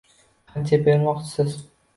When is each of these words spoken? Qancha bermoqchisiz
Qancha 0.53 0.81
bermoqchisiz 0.89 1.57